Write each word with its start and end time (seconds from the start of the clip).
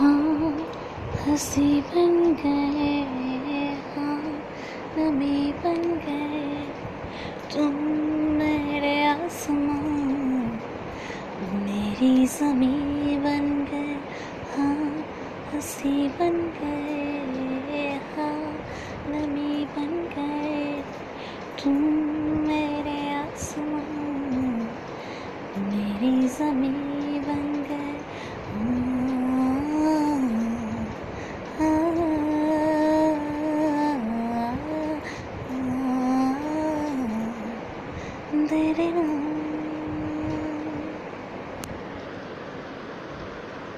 हाँ 0.00 0.52
हँसी 1.26 1.80
बन 1.80 2.34
गए 2.34 3.00
हाँ 3.96 4.22
नमी 4.98 5.52
बन 5.52 5.82
गए। 6.06 6.62
तुम 7.52 7.74
मेरे 8.38 9.04
आसमान 9.04 10.58
मेरी 11.54 12.26
जमी 12.26 13.16
बन 13.16 13.66
गए। 13.72 13.96
हाँ 14.56 15.04
हँसी 15.54 16.08
बन 16.08 16.40
गए। 16.60 18.00
हाँ 18.16 18.52
नमी 19.08 19.64
बन 19.64 19.92
गए। 20.16 20.82
तुम 21.62 21.76
मेरे 22.48 23.14
आसमान 23.14 24.68
मेरी 25.58 26.28
जमी 26.28 27.19
സുന്ദരനും 38.40 39.08